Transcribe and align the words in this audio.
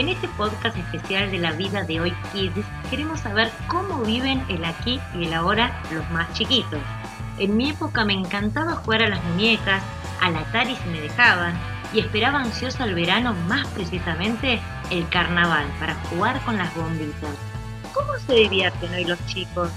En 0.00 0.08
este 0.08 0.28
podcast 0.28 0.78
especial 0.78 1.30
de 1.30 1.36
la 1.36 1.52
vida 1.52 1.82
de 1.82 2.00
hoy 2.00 2.14
Kids 2.32 2.64
queremos 2.88 3.20
saber 3.20 3.52
cómo 3.68 4.00
viven 4.00 4.42
el 4.48 4.64
aquí 4.64 4.98
y 5.14 5.26
el 5.26 5.34
ahora 5.34 5.78
los 5.92 6.10
más 6.10 6.32
chiquitos. 6.32 6.80
En 7.38 7.54
mi 7.54 7.68
época 7.68 8.06
me 8.06 8.14
encantaba 8.14 8.76
jugar 8.76 9.02
a 9.02 9.10
las 9.10 9.22
muñecas, 9.24 9.82
al 10.22 10.36
Atari 10.36 10.74
si 10.74 10.88
me 10.88 11.02
dejaban, 11.02 11.52
y 11.92 12.00
esperaba 12.00 12.40
ansiosa 12.40 12.84
el 12.84 12.94
verano, 12.94 13.34
más 13.46 13.66
precisamente 13.66 14.58
el 14.90 15.06
carnaval, 15.10 15.66
para 15.78 15.94
jugar 16.08 16.40
con 16.46 16.56
las 16.56 16.74
bombitas. 16.74 17.34
¿Cómo 17.92 18.16
se 18.26 18.32
divierten 18.36 18.94
hoy 18.94 19.04
los 19.04 19.18
chicos? 19.26 19.70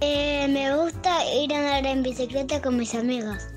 Eh, 0.00 0.46
me 0.48 0.76
gusta 0.76 1.24
ir 1.34 1.52
a 1.52 1.58
andar 1.58 1.86
en 1.86 2.04
bicicleta 2.04 2.62
con 2.62 2.76
mis 2.76 2.94
amigos. 2.94 3.55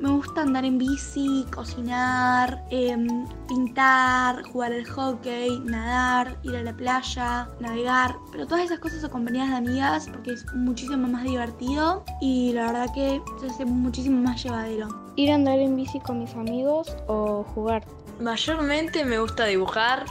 Me 0.00 0.08
gusta 0.08 0.40
andar 0.40 0.64
en 0.64 0.78
bici, 0.78 1.44
cocinar, 1.54 2.64
em, 2.70 3.26
pintar, 3.46 4.42
jugar 4.44 4.72
al 4.72 4.86
hockey, 4.86 5.60
nadar, 5.60 6.38
ir 6.42 6.56
a 6.56 6.62
la 6.62 6.72
playa, 6.72 7.46
navegar, 7.60 8.16
pero 8.32 8.46
todas 8.46 8.64
esas 8.64 8.78
cosas 8.78 9.04
acompañadas 9.04 9.50
de 9.50 9.56
amigas 9.56 10.08
porque 10.10 10.32
es 10.32 10.46
muchísimo 10.54 11.06
más 11.06 11.24
divertido 11.24 12.02
y 12.22 12.54
la 12.54 12.68
verdad 12.68 12.94
que 12.94 13.20
se 13.40 13.48
hace 13.48 13.66
muchísimo 13.66 14.22
más 14.22 14.42
llevadero. 14.42 14.88
Ir 15.16 15.32
a 15.32 15.34
andar 15.34 15.58
en 15.58 15.76
bici 15.76 16.00
con 16.00 16.20
mis 16.20 16.34
amigos 16.34 16.96
o 17.06 17.44
jugar. 17.54 17.84
Mayormente 18.18 19.04
me 19.04 19.18
gusta 19.18 19.44
dibujar 19.44 20.06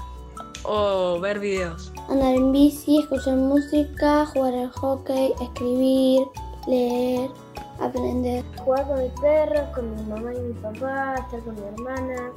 o 0.65 1.19
ver 1.19 1.39
videos. 1.39 1.91
Andar 2.09 2.35
en 2.35 2.51
bici, 2.51 2.99
escuchar 2.99 3.37
música, 3.37 4.27
jugar 4.27 4.53
al 4.53 4.69
hockey, 4.69 5.33
escribir, 5.41 6.27
leer, 6.67 7.31
aprender. 7.79 8.43
Jugar 8.57 8.87
con 8.87 9.03
mi 9.03 9.09
perro, 9.21 9.71
con 9.73 9.95
mi 9.95 10.03
mamá 10.03 10.33
y 10.33 10.39
mi 10.39 10.53
papá, 10.53 11.15
estar 11.15 11.39
con 11.41 11.55
mi 11.55 11.61
hermana, 11.61 12.31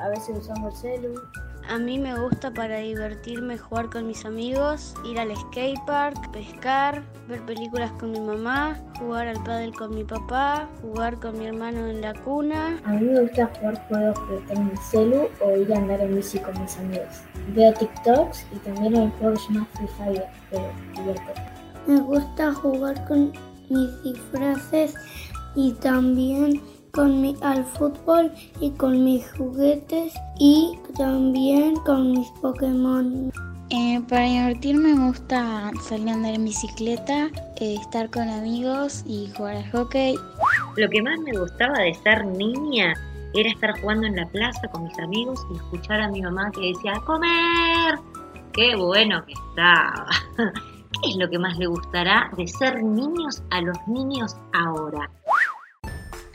a 0.00 0.08
veces 0.08 0.38
usamos 0.38 0.74
el 0.84 1.00
celu. 1.02 1.20
A 1.68 1.76
mí 1.76 1.98
me 1.98 2.18
gusta 2.18 2.50
para 2.50 2.78
divertirme 2.78 3.58
jugar 3.58 3.90
con 3.90 4.06
mis 4.06 4.24
amigos, 4.24 4.94
ir 5.04 5.20
al 5.20 5.36
skatepark, 5.36 6.30
pescar, 6.32 7.02
ver 7.28 7.44
películas 7.44 7.92
con 7.92 8.12
mi 8.12 8.20
mamá, 8.20 8.80
jugar 8.98 9.28
al 9.28 9.42
pádel 9.44 9.74
con 9.74 9.94
mi 9.94 10.02
papá, 10.02 10.66
jugar 10.80 11.18
con 11.20 11.38
mi 11.38 11.44
hermano 11.44 11.86
en 11.86 12.00
la 12.00 12.14
cuna. 12.14 12.80
A 12.84 12.92
mí 12.92 13.04
me 13.04 13.20
gusta 13.20 13.50
jugar 13.58 13.86
juegos 13.86 14.18
en 14.48 14.70
el 14.70 14.78
celu 14.78 15.28
o 15.44 15.56
ir 15.56 15.74
a 15.74 15.76
andar 15.76 16.00
en 16.00 16.16
bici 16.16 16.38
con 16.38 16.58
mis 16.58 16.74
amigos. 16.78 17.20
Veo 17.48 17.74
TikToks 17.74 18.46
y 18.50 18.56
también 18.60 18.96
hay 18.96 19.02
un 19.02 19.10
juego 19.10 19.36
se 19.36 19.52
llama 19.52 19.68
Free 19.74 19.88
Fire, 19.88 20.24
pero 20.50 20.64
divierte. 20.96 21.34
Me 21.86 22.00
gusta 22.00 22.54
jugar 22.54 23.06
con 23.06 23.30
mis 23.70 24.02
disfraces 24.02 24.94
y 25.54 25.72
también 25.72 26.60
con 26.92 27.20
mi, 27.20 27.36
al 27.42 27.64
fútbol 27.64 28.32
y 28.60 28.70
con 28.70 29.04
mis 29.04 29.30
juguetes 29.32 30.14
y 30.38 30.78
también 30.96 31.76
con 31.86 32.12
mis 32.12 32.28
Pokémon. 32.42 33.30
Eh, 33.70 34.00
para 34.08 34.24
divertirme 34.24 34.94
me 34.94 35.08
gusta 35.08 35.70
salir 35.82 36.08
a 36.08 36.14
andar 36.14 36.34
en 36.34 36.44
bicicleta, 36.44 37.28
eh, 37.56 37.76
estar 37.80 38.08
con 38.10 38.28
amigos 38.28 39.04
y 39.06 39.30
jugar 39.36 39.56
al 39.56 39.70
hockey. 39.72 40.14
Lo 40.76 40.88
que 40.88 41.02
más 41.02 41.18
me 41.20 41.38
gustaba 41.38 41.78
de 41.80 41.92
ser 41.94 42.24
niña 42.24 42.94
era 43.34 43.50
estar 43.50 43.78
jugando 43.80 44.06
en 44.06 44.16
la 44.16 44.26
plaza 44.26 44.66
con 44.72 44.84
mis 44.84 44.98
amigos 44.98 45.38
y 45.52 45.56
escuchar 45.56 46.00
a 46.00 46.08
mi 46.08 46.22
mamá 46.22 46.50
que 46.52 46.72
decía 46.72 46.94
¡A 46.96 47.00
comer! 47.04 47.98
¡Qué 48.52 48.74
bueno 48.74 49.22
que 49.26 49.34
estaba! 49.34 50.06
¿Qué 51.02 51.10
es 51.10 51.16
lo 51.16 51.28
que 51.30 51.38
más 51.38 51.56
le 51.58 51.66
gustará 51.66 52.30
de 52.36 52.46
ser 52.48 52.82
niños 52.82 53.42
a 53.50 53.60
los 53.60 53.76
niños 53.86 54.36
ahora? 54.52 55.10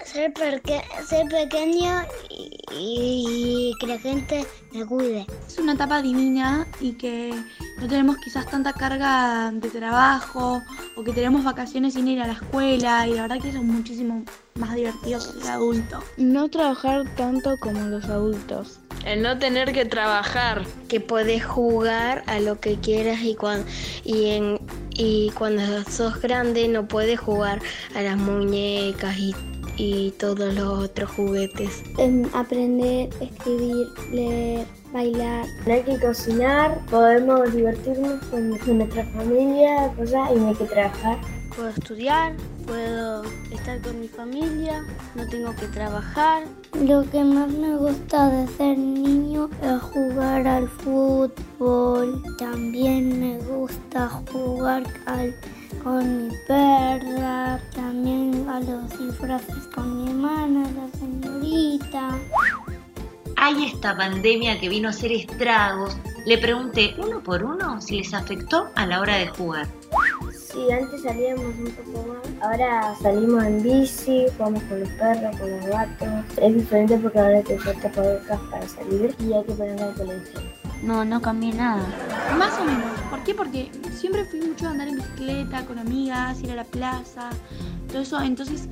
Ser, 0.05 0.31
perque- 0.33 0.83
ser 1.03 1.27
pequeño 1.27 2.03
y, 2.29 2.61
y 2.71 3.73
que 3.79 3.87
la 3.87 3.97
gente 3.97 4.45
me 4.71 4.85
cuide. 4.85 5.25
Es 5.47 5.57
una 5.57 5.73
etapa 5.73 6.01
divina 6.03 6.67
y 6.79 6.93
que 6.93 7.33
no 7.79 7.87
tenemos 7.87 8.17
quizás 8.17 8.45
tanta 8.45 8.73
carga 8.73 9.49
de 9.51 9.69
trabajo 9.69 10.61
o 10.95 11.03
que 11.03 11.13
tenemos 11.13 11.43
vacaciones 11.43 11.95
sin 11.95 12.07
ir 12.07 12.21
a 12.21 12.27
la 12.27 12.33
escuela 12.33 13.07
y 13.07 13.15
la 13.15 13.23
verdad 13.23 13.39
que 13.41 13.49
eso 13.49 13.57
es 13.57 13.63
muchísimo 13.63 14.23
más 14.55 14.75
divertido 14.75 15.19
que 15.19 15.41
el 15.41 15.47
adulto. 15.47 15.99
No 16.17 16.47
trabajar 16.47 17.03
tanto 17.15 17.57
como 17.59 17.81
los 17.87 18.05
adultos. 18.05 18.79
El 19.05 19.21
no 19.21 19.37
tener 19.39 19.73
que 19.73 19.85
trabajar. 19.85 20.63
Que 20.87 20.99
puedes 20.99 21.43
jugar 21.45 22.23
a 22.27 22.39
lo 22.39 22.59
que 22.59 22.75
quieras 22.75 23.21
y, 23.23 23.35
cuan- 23.35 23.65
y, 24.03 24.27
en- 24.29 24.59
y 24.91 25.31
cuando 25.31 25.61
sos 25.89 26.21
grande 26.21 26.67
no 26.67 26.87
puedes 26.87 27.19
jugar 27.19 27.59
a 27.95 28.01
las 28.01 28.15
muñecas 28.17 29.17
y, 29.17 29.33
y 29.77 30.11
todos 30.19 30.53
los 30.53 30.67
otros 30.83 31.09
juguetes. 31.11 31.81
Em, 31.97 32.23
aprender, 32.33 33.09
escribir, 33.19 33.87
leer, 34.11 34.65
bailar. 34.91 35.45
No 35.65 35.73
hay 35.73 35.81
que 35.81 35.99
cocinar, 35.99 36.79
podemos 36.91 37.51
divertirnos 37.55 38.23
con, 38.25 38.55
con 38.59 38.77
nuestra 38.77 39.03
familia, 39.07 39.91
cosas, 39.97 40.29
y 40.35 40.39
no 40.39 40.49
hay 40.49 40.55
que 40.55 40.65
trabajar. 40.65 41.17
Puedo 41.55 41.69
estudiar, 41.69 42.33
puedo 42.65 43.23
estar 43.51 43.79
con 43.81 43.99
mi 43.99 44.07
familia, 44.07 44.83
no 45.13 45.27
tengo 45.27 45.55
que 45.55 45.67
trabajar. 45.67 46.45
Lo 46.73 47.07
que 47.11 47.23
más 47.23 47.47
me 47.49 47.77
gusta 47.77 48.29
de 48.29 48.47
ser 48.57 48.75
niño 48.77 49.49
es 49.61 49.81
jugar 49.81 50.47
al 50.47 50.67
fútbol. 50.67 52.23
También 52.39 53.19
me 53.19 53.37
gusta 53.39 54.09
jugar 54.31 54.83
al, 55.05 55.35
con 55.83 56.27
mi 56.27 56.33
perra. 56.47 57.59
También 57.75 58.49
a 58.49 58.59
los 58.59 58.89
disfraces 58.97 59.67
con 59.75 60.03
mi 60.03 60.09
hermana, 60.09 60.67
la 60.71 60.99
señorita. 60.99 62.17
Hay 63.35 63.65
esta 63.65 63.95
pandemia 63.95 64.59
que 64.59 64.69
vino 64.69 64.87
a 64.87 64.91
hacer 64.91 65.11
estragos. 65.11 65.97
Le 66.25 66.37
pregunté 66.39 66.95
uno 66.97 67.21
por 67.21 67.43
uno 67.43 67.79
si 67.79 67.97
les 67.97 68.13
afectó 68.13 68.69
a 68.73 68.87
la 68.87 69.01
hora 69.01 69.17
de 69.17 69.27
jugar. 69.27 69.67
Sí, 70.53 70.71
antes 70.71 71.01
salíamos 71.01 71.45
un 71.45 71.71
poco 71.71 72.07
más, 72.09 72.43
ahora 72.43 72.95
salimos 73.01 73.43
en 73.43 73.63
bici, 73.63 74.25
jugamos 74.37 74.61
con 74.63 74.81
los 74.81 74.89
perros, 74.89 75.35
con 75.37 75.49
los 75.49 75.65
gatos. 75.65 76.09
Es 76.37 76.53
diferente 76.53 76.97
porque 76.97 77.19
ahora 77.19 77.41
te 77.41 77.57
falta 77.57 77.91
podcast 77.91 78.43
para 78.51 78.67
salir 78.67 79.15
y 79.19 79.33
hay 79.33 79.43
que 79.45 79.53
poner 79.53 79.79
la 79.79 79.93
televisión. 79.95 80.43
No, 80.83 81.03
no 81.03 81.19
cambié 81.21 81.53
nada. 81.53 81.83
Más 82.37 82.59
o 82.59 82.65
menos. 82.65 82.85
¿Por 83.09 83.23
qué? 83.23 83.33
Porque 83.33 83.71
siempre 83.95 84.25
fui 84.25 84.41
mucho 84.41 84.67
a 84.67 84.71
andar 84.71 84.89
en 84.89 84.97
bicicleta 84.97 85.65
con 85.65 85.79
amigas, 85.79 86.43
ir 86.43 86.51
a 86.51 86.55
la 86.55 86.65
plaza, 86.65 87.31
todo 87.87 88.03
eso. 88.03 88.21
Entonces, 88.21 88.69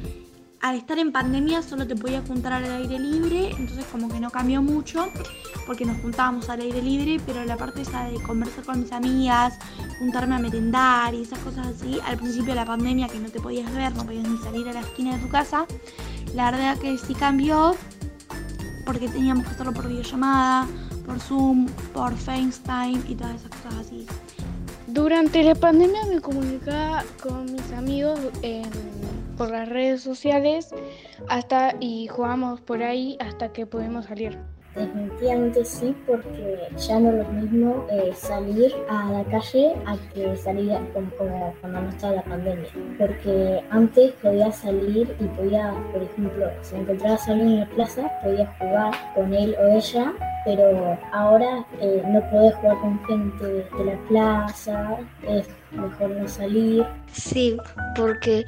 al 0.61 0.75
estar 0.75 0.99
en 0.99 1.11
pandemia 1.11 1.61
solo 1.63 1.87
te 1.87 1.95
podías 1.95 2.27
juntar 2.27 2.53
al 2.53 2.65
aire 2.65 2.99
libre, 2.99 3.49
entonces 3.57 3.85
como 3.91 4.09
que 4.09 4.19
no 4.19 4.29
cambió 4.29 4.61
mucho 4.61 5.07
porque 5.65 5.85
nos 5.85 5.99
juntábamos 6.01 6.49
al 6.49 6.61
aire 6.61 6.81
libre, 6.81 7.19
pero 7.25 7.43
la 7.45 7.57
parte 7.57 7.81
esa 7.81 8.05
de 8.05 8.21
conversar 8.21 8.63
con 8.63 8.81
mis 8.81 8.91
amigas, 8.91 9.57
juntarme 9.99 10.35
a 10.35 10.39
merendar 10.39 11.13
y 11.15 11.23
esas 11.23 11.39
cosas 11.39 11.67
así, 11.67 11.99
al 12.05 12.17
principio 12.17 12.49
de 12.49 12.55
la 12.55 12.65
pandemia 12.65 13.07
que 13.07 13.19
no 13.19 13.29
te 13.29 13.39
podías 13.39 13.73
ver, 13.73 13.93
no 13.95 14.05
podías 14.05 14.27
ni 14.27 14.37
salir 14.37 14.67
a 14.69 14.73
la 14.73 14.81
esquina 14.81 15.15
de 15.15 15.23
tu 15.23 15.29
casa, 15.29 15.65
la 16.35 16.51
verdad 16.51 16.77
que 16.77 16.97
sí 16.97 17.15
cambió 17.15 17.75
porque 18.85 19.07
teníamos 19.09 19.45
que 19.45 19.51
hacerlo 19.51 19.73
por 19.73 19.87
videollamada, 19.87 20.67
por 21.05 21.19
Zoom, 21.19 21.67
por 21.93 22.15
FaceTime 22.15 23.01
y 23.07 23.15
todas 23.15 23.35
esas 23.35 23.49
cosas 23.49 23.85
así. 23.85 24.05
Durante 24.87 25.41
la 25.43 25.55
pandemia 25.55 26.05
me 26.05 26.19
comunicaba 26.21 27.03
con 27.21 27.45
mis 27.45 27.71
amigos 27.71 28.19
en- 28.41 28.69
por 29.41 29.49
las 29.49 29.67
redes 29.67 30.03
sociales 30.03 30.69
hasta 31.27 31.73
y 31.79 32.05
jugamos 32.05 32.61
por 32.61 32.83
ahí 32.83 33.17
hasta 33.19 33.51
que 33.51 33.65
pudimos 33.65 34.05
salir. 34.05 34.37
Definitivamente 34.75 35.65
sí, 35.65 35.93
porque 36.07 36.69
ya 36.77 36.99
no 36.99 37.09
es 37.09 37.27
lo 37.27 37.33
mismo 37.33 37.85
eh, 37.91 38.11
salir 38.15 38.73
a 38.87 39.11
la 39.11 39.23
calle 39.25 39.75
a 39.85 39.97
que 40.13 40.35
salir 40.37 40.77
como, 40.93 41.53
cuando 41.59 41.81
no 41.81 41.89
estaba 41.89 42.13
la 42.13 42.23
pandemia. 42.23 42.69
Porque 42.97 43.61
antes 43.69 44.11
podía 44.21 44.49
salir 44.51 45.13
y 45.19 45.25
podía, 45.25 45.73
por 45.91 46.01
ejemplo, 46.01 46.49
si 46.61 46.75
encontrabas 46.77 47.27
a 47.27 47.31
alguien 47.33 47.49
en 47.49 47.59
la 47.59 47.69
plaza, 47.69 48.11
podías 48.23 48.49
jugar 48.59 48.93
con 49.13 49.33
él 49.33 49.55
o 49.59 49.67
ella, 49.67 50.13
pero 50.45 50.97
ahora 51.11 51.65
eh, 51.81 52.01
no 52.07 52.21
podés 52.31 52.55
jugar 52.55 52.79
con 52.79 53.05
gente 53.05 53.45
de 53.45 53.85
la 53.85 53.97
plaza, 54.07 54.97
es 55.27 55.49
mejor 55.71 56.11
no 56.11 56.27
salir. 56.27 56.85
Sí, 57.11 57.57
porque 57.95 58.45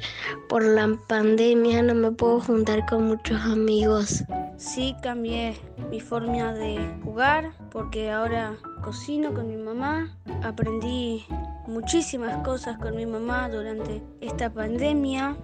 por 0.48 0.64
la 0.64 0.88
pandemia 1.06 1.82
no 1.82 1.94
me 1.94 2.10
puedo 2.12 2.40
juntar 2.40 2.84
con 2.86 3.08
muchos 3.08 3.40
amigos. 3.42 4.24
Sí, 4.56 4.94
cambié 5.02 5.56
mi 5.90 6.00
forma 6.00 6.52
de 6.52 6.78
jugar 7.02 7.52
porque 7.70 8.10
ahora 8.10 8.54
cocino 8.82 9.34
con 9.34 9.48
mi 9.48 9.56
mamá. 9.56 10.16
Aprendí 10.42 11.24
muchísimas 11.66 12.36
cosas 12.44 12.78
con 12.78 12.96
mi 12.96 13.06
mamá 13.06 13.48
durante 13.48 14.02
esta 14.20 14.52
pandemia. 14.52 15.36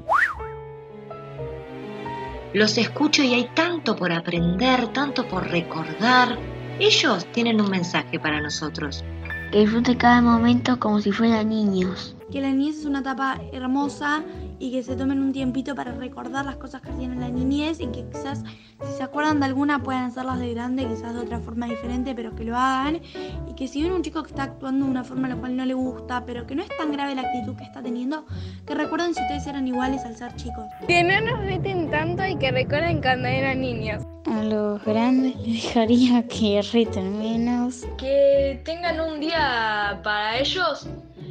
Los 2.53 2.79
escucho 2.79 3.23
y 3.23 3.35
hay 3.35 3.49
tanto 3.55 3.97
por 3.97 4.13
aprender, 4.13 4.89
tanto 4.89 5.27
por 5.29 5.49
recordar. 5.49 6.37
Ellos 6.79 7.27
tienen 7.33 7.61
un 7.61 7.71
mensaje 7.71 8.19
para 8.19 8.41
nosotros. 8.41 9.05
Que 9.53 9.61
disfrute 9.61 9.97
cada 9.97 10.21
momento 10.21 10.79
como 10.79 11.01
si 11.01 11.13
fueran 11.13 11.49
niños. 11.49 12.17
Que 12.31 12.41
la 12.41 12.51
niñez 12.53 12.79
es 12.79 12.85
una 12.85 13.01
etapa 13.01 13.41
hermosa 13.53 14.23
y 14.59 14.71
que 14.71 14.83
se 14.83 14.95
tomen 14.95 15.21
un 15.21 15.33
tiempito 15.33 15.75
para 15.75 15.93
recordar 15.93 16.45
las 16.45 16.57
cosas 16.57 16.83
que 16.83 16.91
hacían 16.91 17.13
en 17.13 17.21
la 17.21 17.29
niñez 17.29 17.81
y 17.81 17.87
que 17.87 18.05
quizás 18.09 18.45
si 18.83 18.93
se 18.97 19.03
acuerdan 19.03 19.41
de 19.41 19.47
alguna 19.47 19.83
puedan 19.83 20.05
hacerlas 20.05 20.39
de 20.39 20.55
grande, 20.55 20.87
quizás 20.87 21.15
de 21.15 21.21
otra 21.21 21.41
forma 21.41 21.67
diferente, 21.67 22.15
pero 22.15 22.35
que 22.35 22.45
lo 22.45 22.57
hagan 22.57 23.01
y 23.49 23.55
que 23.55 23.69
si 23.69 23.83
ven 23.83 23.93
un 23.93 24.03
chico 24.03 24.23
que 24.23 24.31
está 24.31 24.45
actuando 24.45 24.85
de 24.85 24.91
una 24.91 25.05
forma 25.05 25.27
a 25.27 25.31
la 25.31 25.37
cual 25.37 25.57
no 25.57 25.65
le 25.65 25.75
gusta, 25.75 26.25
pero 26.25 26.47
que 26.47 26.55
no 26.55 26.63
es 26.63 26.69
tan 26.79 26.93
grave 26.93 27.15
la 27.15 27.23
actitud 27.23 27.57
que 27.57 27.65
está 27.65 27.83
teniendo, 27.83 28.25
que 28.67 28.75
recuerden 28.75 29.15
si 29.15 29.23
ustedes 29.23 29.47
eran 29.47 29.67
iguales 29.67 30.05
al 30.05 30.17
ser 30.17 30.35
chicos. 30.37 30.65
Que 30.87 31.03
no 31.03 31.21
nos 31.21 31.41
reten 31.41 31.91
tanto 31.91 32.27
y 32.27 32.37
que 32.37 32.51
recuerden 32.51 33.01
cuando 33.01 33.29
eran 33.29 33.61
niños. 33.61 34.05
A 34.27 34.43
los 34.45 34.85
grandes 34.85 35.37
les 35.37 35.65
dejaría 35.65 36.27
que 36.29 36.63
reten 36.73 37.19
menos. 37.19 37.87
Que 37.97 38.61
tengan 38.65 39.01
un 39.01 39.21
día 39.21 40.01
para 40.03 40.39
ellos 40.39 40.89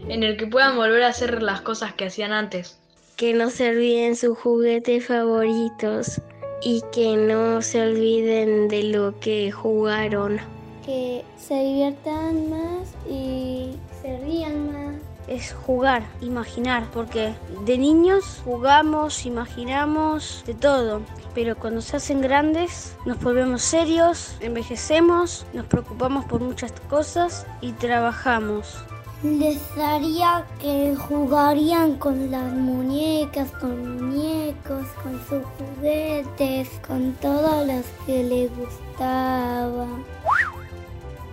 en 0.09 0.23
el 0.23 0.37
que 0.37 0.47
puedan 0.47 0.75
volver 0.75 1.03
a 1.03 1.07
hacer 1.07 1.41
las 1.41 1.61
cosas 1.61 1.93
que 1.93 2.05
hacían 2.05 2.33
antes 2.33 2.79
que 3.19 3.33
no 3.33 3.49
se 3.49 3.71
olviden 3.71 4.15
sus 4.15 4.37
juguetes 4.37 5.07
favoritos 5.07 6.21
y 6.63 6.81
que 6.93 7.17
no 7.17 7.61
se 7.61 7.81
olviden 7.81 8.69
de 8.69 8.83
lo 8.83 9.19
que 9.19 9.51
jugaron. 9.51 10.39
Que 10.85 11.25
se 11.35 11.55
diviertan 11.55 12.49
más 12.49 12.87
y 13.09 13.75
se 14.01 14.17
rían 14.19 14.71
más. 14.71 14.95
Es 15.27 15.51
jugar, 15.51 16.01
imaginar, 16.21 16.85
porque 16.93 17.33
de 17.65 17.77
niños 17.77 18.41
jugamos, 18.45 19.25
imaginamos 19.25 20.41
de 20.47 20.53
todo, 20.53 21.01
pero 21.35 21.57
cuando 21.57 21.81
se 21.81 21.97
hacen 21.97 22.21
grandes 22.21 22.95
nos 23.05 23.19
volvemos 23.19 23.63
serios, 23.63 24.37
envejecemos, 24.39 25.45
nos 25.51 25.65
preocupamos 25.65 26.23
por 26.23 26.39
muchas 26.39 26.71
cosas 26.89 27.45
y 27.59 27.73
trabajamos. 27.73 28.77
Les 29.21 29.59
daría 29.75 30.45
que 30.61 30.95
jugarían 30.95 31.97
con 31.97 32.31
las 32.31 32.53
muñecas, 32.53 33.51
con 33.51 33.97
muñecos, 33.97 34.87
con 35.03 35.19
sus 35.27 35.43
juguetes, 35.57 36.69
con 36.87 37.11
todo 37.15 37.65
lo 37.65 37.81
que 38.05 38.23
les 38.23 38.49
gustaba. 38.55 39.87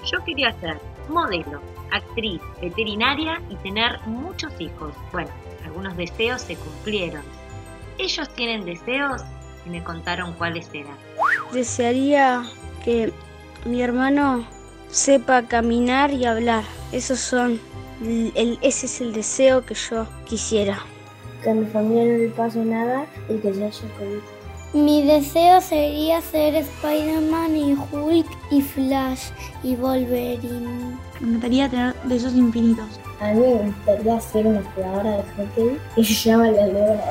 Yo 0.05 0.25
quería 0.25 0.53
ser 0.59 0.81
modelo, 1.09 1.61
actriz, 1.93 2.41
veterinaria 2.61 3.41
y 3.51 3.55
tener 3.57 4.01
muchos 4.07 4.53
hijos. 4.61 4.93
Bueno, 5.13 5.31
algunos 5.65 5.97
deseos 5.97 6.43
se 6.43 6.57
cumplieron. 6.57 7.23
Ellos 7.99 8.29
tienen 8.31 8.65
deseos 8.65 9.23
y 9.65 9.71
me 9.71 9.85
contaron 9.85 10.33
cuáles 10.33 10.69
eran. 10.75 10.97
Desearía 11.53 12.43
que 12.85 13.13
mi 13.65 13.81
hermano 13.81 14.45
sepa 14.91 15.43
caminar 15.43 16.13
y 16.13 16.25
hablar. 16.25 16.65
Esos 16.93 17.21
son 17.21 17.61
el, 18.03 18.59
ese 18.63 18.87
es 18.87 19.01
el 19.01 19.13
deseo 19.13 19.65
que 19.65 19.75
yo 19.75 20.07
quisiera. 20.25 20.79
Que 21.43 21.51
a 21.51 21.55
mi 21.55 21.67
familia 21.67 22.05
no 22.05 22.19
le 22.19 22.29
pase 22.29 22.59
nada 22.65 23.07
y 23.29 23.37
que 23.39 23.55
se 23.55 23.65
haya 23.65 23.95
COVID. 23.99 24.37
Mi 24.83 25.03
deseo 25.07 25.61
sería 25.61 26.21
ser 26.21 26.55
Spider-Man 26.55 27.57
y 27.57 27.75
Hulk 27.93 28.27
y 28.51 28.61
Flash 28.61 29.31
y 29.63 29.75
Wolverine. 29.77 30.99
Me 31.21 31.33
gustaría 31.33 31.69
tener 31.69 31.95
deseos 32.05 32.35
infinitos. 32.35 33.01
A 33.21 33.33
mí 33.33 33.41
me 33.41 33.55
gustaría 33.55 34.21
ser 34.21 34.47
una 34.47 34.63
jugadora 34.75 35.11
de 35.17 35.23
hockey 35.23 35.79
y 35.97 36.05
se 36.05 36.31
llama 36.31 36.51
la 36.51 36.67
Leona. 36.67 37.03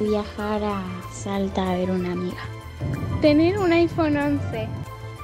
Viajar 0.00 0.62
a 0.64 0.82
Salta 1.12 1.70
a 1.70 1.76
ver 1.76 1.90
una 1.90 2.12
amiga. 2.12 2.42
Tener 3.22 3.58
un 3.58 3.72
iPhone 3.72 4.16
11. 4.16 4.68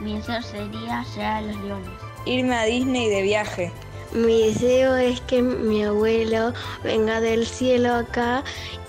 Mi 0.01 0.17
deseo 0.17 0.43
sería 0.43 1.05
llegar 1.15 1.37
a 1.37 1.41
los 1.43 1.57
leones. 1.63 1.91
Irme 2.27 2.55
a 2.55 2.65
Disney 2.65 3.09
de 3.09 3.23
viaje. 3.23 3.73
Mi 4.13 4.49
deseo 4.49 4.97
es 4.97 5.21
que 5.23 5.43
mi 5.43 5.85
abuelo 5.85 6.53
venga 6.85 7.21
del 7.21 7.47
cielo 7.47 7.95
acá 7.95 8.45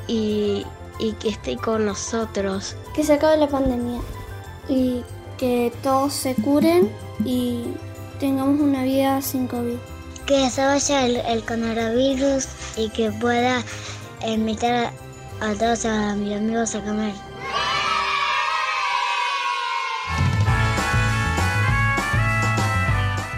y, 0.07 0.65
y 1.00 1.13
que 1.13 1.30
esté 1.30 1.57
con 1.57 1.86
nosotros. 1.86 2.75
Que 2.94 3.04
se 3.04 3.13
acabe 3.13 3.38
la 3.38 3.48
pandemia 3.48 4.01
y 4.68 5.04
que 5.38 5.71
todos 5.83 6.13
se 6.13 6.36
curen 6.36 6.92
y 7.24 7.63
tengamos 8.19 8.60
una 8.60 8.83
vida 8.83 9.21
sin 9.21 9.48
COVID. 9.48 9.77
Que 10.25 10.50
se 10.50 10.65
vaya 10.65 11.06
el, 11.06 11.18
el 11.18 11.44
coronavirus 11.45 12.48
y 12.75 12.89
que 12.89 13.12
pueda 13.12 13.63
invitar 14.25 14.92
a 15.39 15.53
todos 15.53 15.86
a 15.86 16.15
mis 16.15 16.36
amigos 16.36 16.75
a 16.75 16.81
comer. 16.81 17.26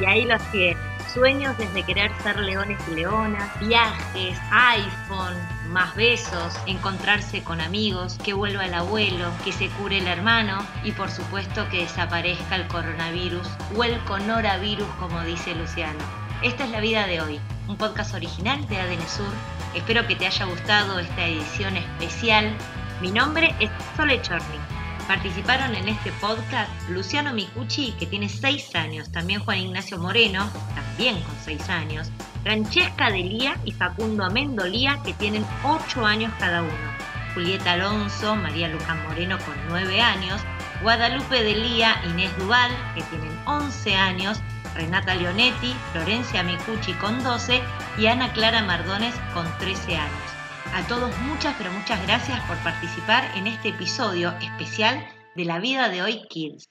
Ahí 0.10 0.26
los 0.26 0.42
tienen. 0.52 0.78
Sueños 1.14 1.58
desde 1.58 1.84
querer 1.84 2.12
ser 2.22 2.40
leones 2.40 2.80
y 2.92 2.96
leonas, 2.96 3.50
viajes, 3.60 4.38
iPhone, 4.52 5.36
más 5.70 5.96
besos, 5.96 6.54
encontrarse 6.68 7.44
con 7.44 7.62
amigos, 7.62 8.18
que 8.24 8.34
vuelva 8.34 8.66
el 8.66 8.74
abuelo, 8.74 9.32
que 9.44 9.52
se 9.52 9.70
cure 9.70 9.98
el 9.98 10.08
hermano 10.08 10.60
y 10.84 10.92
por 10.92 11.10
supuesto 11.10 11.68
que 11.70 11.82
desaparezca 11.82 12.56
el 12.56 12.68
coronavirus 12.68 13.48
o 13.76 13.84
el 13.84 14.00
conoravirus 14.04 14.88
como 15.00 15.22
dice 15.24 15.56
Luciano. 15.56 16.00
Esta 16.44 16.66
es 16.66 16.72
la 16.72 16.80
vida 16.80 17.08
de 17.08 17.22
hoy, 17.22 17.40
un 17.68 17.78
podcast 17.78 18.14
original 18.14 18.68
de 18.68 18.80
ADN 18.80 19.08
Sur. 19.08 19.34
Espero 19.76 20.06
que 20.08 20.16
te 20.16 20.28
haya 20.28 20.46
gustado 20.46 21.00
esta 21.00 21.26
edición 21.26 21.76
especial. 21.76 22.56
Mi 23.02 23.12
nombre 23.12 23.56
es 23.60 23.70
Sole 23.98 24.22
Chorni. 24.22 24.79
Participaron 25.10 25.74
en 25.74 25.88
este 25.88 26.12
podcast 26.22 26.70
Luciano 26.88 27.34
Micucci, 27.34 27.96
que 27.98 28.06
tiene 28.06 28.30
6 28.30 28.76
años, 28.76 29.12
también 29.12 29.40
Juan 29.44 29.58
Ignacio 29.58 29.98
Moreno, 29.98 30.48
también 30.76 31.20
con 31.24 31.36
6 31.44 31.68
años, 31.68 32.12
Francesca 32.44 33.10
Delía 33.10 33.58
y 33.66 33.72
Facundo 33.72 34.24
Amendolía, 34.24 35.00
que 35.04 35.14
tienen 35.14 35.44
8 35.64 36.06
años 36.06 36.32
cada 36.38 36.62
uno, 36.62 36.94
Julieta 37.34 37.72
Alonso, 37.72 38.36
María 38.36 38.68
Luján 38.68 39.04
Moreno 39.08 39.40
con 39.40 39.56
9 39.70 40.00
años, 40.00 40.42
Guadalupe 40.84 41.44
Delía, 41.44 42.00
Inés 42.12 42.30
Duval, 42.38 42.70
que 42.94 43.02
tienen 43.02 43.36
11 43.48 43.96
años, 43.96 44.40
Renata 44.76 45.16
Leonetti, 45.16 45.74
Florencia 45.92 46.44
Micucci 46.44 46.94
con 46.94 47.24
12 47.24 47.64
y 47.98 48.06
Ana 48.06 48.32
Clara 48.32 48.62
Mardones 48.62 49.16
con 49.34 49.48
13 49.58 49.98
años. 49.98 50.39
A 50.74 50.88
todos 50.88 51.18
muchas 51.22 51.56
pero 51.58 51.72
muchas 51.72 52.02
gracias 52.06 52.40
por 52.48 52.58
participar 52.64 53.24
en 53.36 53.48
este 53.48 53.70
episodio 53.70 54.30
especial 54.40 55.04
de 55.36 55.46
la 55.46 55.60
vida 55.60 55.90
de 55.90 56.02
hoy 56.02 56.22
Kids. 56.30 56.70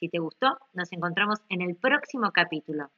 Si 0.00 0.08
te 0.08 0.18
gustó, 0.18 0.58
nos 0.72 0.90
encontramos 0.92 1.40
en 1.48 1.62
el 1.62 1.76
próximo 1.76 2.30
capítulo. 2.32 2.90